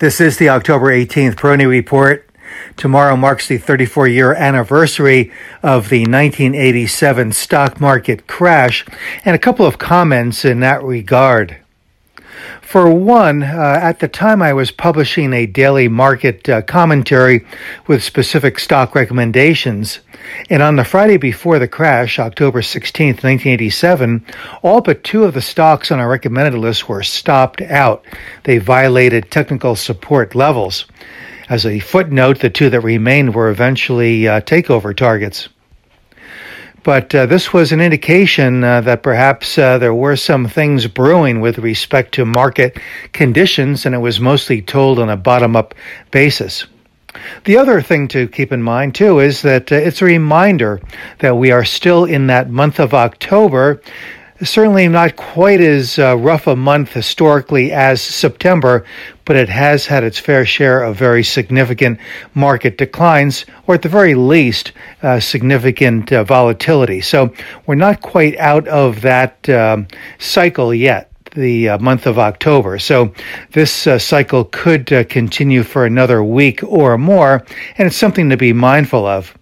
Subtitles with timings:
[0.00, 2.24] This is the October 18th Peroni Report.
[2.76, 8.86] Tomorrow marks the 34 year anniversary of the 1987 stock market crash,
[9.24, 11.56] and a couple of comments in that regard.
[12.60, 17.46] For one, uh, at the time I was publishing a daily market uh, commentary
[17.86, 20.00] with specific stock recommendations,
[20.50, 24.24] and on the Friday before the crash, October 16, 1987,
[24.62, 28.04] all but two of the stocks on our recommended list were stopped out.
[28.44, 30.84] They violated technical support levels.
[31.48, 35.48] As a footnote, the two that remained were eventually uh, takeover targets.
[36.88, 41.42] But uh, this was an indication uh, that perhaps uh, there were some things brewing
[41.42, 42.78] with respect to market
[43.12, 45.74] conditions, and it was mostly told on a bottom up
[46.10, 46.66] basis.
[47.44, 50.80] The other thing to keep in mind, too, is that uh, it's a reminder
[51.18, 53.82] that we are still in that month of October
[54.42, 58.84] certainly not quite as uh, rough a month historically as September,
[59.24, 61.98] but it has had its fair share of very significant
[62.34, 67.00] market declines, or at the very least, uh, significant uh, volatility.
[67.00, 67.32] So
[67.66, 71.10] we're not quite out of that um, cycle yet.
[71.34, 72.78] The uh, month of October.
[72.78, 73.12] So,
[73.52, 77.44] this uh, cycle could uh, continue for another week or more,
[77.76, 79.36] and it's something to be mindful of.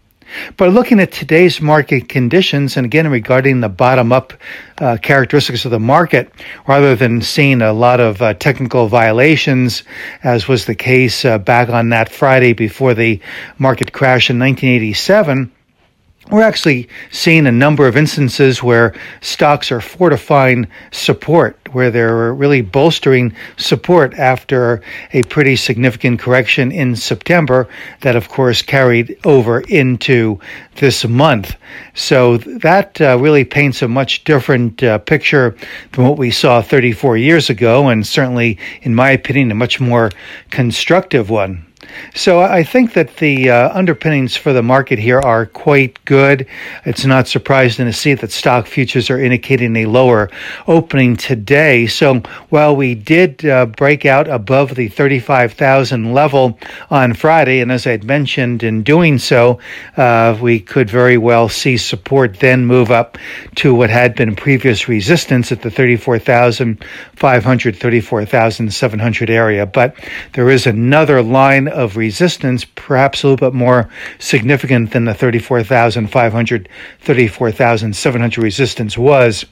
[0.56, 4.32] But looking at today's market conditions, and again regarding the bottom up
[4.78, 6.32] uh, characteristics of the market,
[6.66, 9.82] rather than seeing a lot of uh, technical violations,
[10.22, 13.20] as was the case uh, back on that Friday before the
[13.58, 15.52] market crash in 1987,
[16.30, 22.62] we're actually seeing a number of instances where stocks are fortifying support, where they're really
[22.62, 27.68] bolstering support after a pretty significant correction in September
[28.00, 30.40] that, of course, carried over into
[30.76, 31.56] this month.
[31.94, 35.56] So that uh, really paints a much different uh, picture
[35.92, 40.10] than what we saw 34 years ago, and certainly, in my opinion, a much more
[40.50, 41.66] constructive one.
[42.14, 46.46] So I think that the uh, underpinnings for the market here are quite good.
[46.86, 50.30] It's not surprising to see that stock futures are indicating a lower
[50.66, 51.86] opening today.
[51.86, 56.58] So while we did uh, break out above the 35,000 level
[56.90, 59.58] on Friday, and as I'd mentioned in doing so,
[59.98, 63.18] uh, we could very well see support then move up
[63.56, 69.66] to what had been previous resistance at the 34,500, 34,700 area.
[69.66, 69.94] But
[70.32, 73.88] there is another line of resistance, perhaps a little bit more
[74.18, 76.68] significant than the 34,500,
[77.00, 79.44] 34,700 resistance was.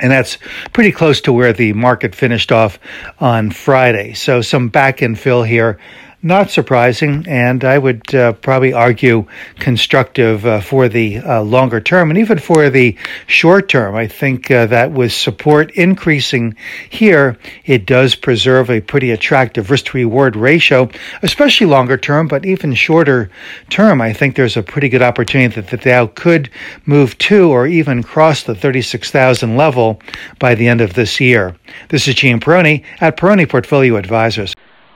[0.00, 0.38] And that's
[0.72, 2.78] pretty close to where the market finished off
[3.20, 4.14] on Friday.
[4.14, 5.78] So some back end fill here
[6.20, 9.26] not surprising, and I would uh, probably argue
[9.60, 12.96] constructive uh, for the uh, longer term and even for the
[13.28, 13.94] short term.
[13.94, 16.56] I think uh, that with support increasing
[16.90, 20.90] here, it does preserve a pretty attractive risk to reward ratio,
[21.22, 23.30] especially longer term, but even shorter
[23.70, 24.00] term.
[24.00, 26.50] I think there's a pretty good opportunity that the Dow could
[26.84, 30.00] move to or even cross the 36,000 level
[30.40, 31.54] by the end of this year.
[31.90, 34.56] This is Gene Peroni at Peroni Portfolio Advisors.